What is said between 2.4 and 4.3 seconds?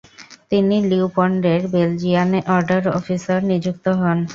Order officer নিযুক্ত হন।